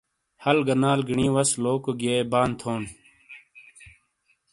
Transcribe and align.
ہل 0.43 0.57
گہ 0.67 0.75
نال 0.81 0.99
گینی 1.07 1.27
واس 1.33 1.51
لوکو 1.63 1.91
گئیے 1.99 2.15
بان 2.31 2.49
تھون۔ 2.59 2.81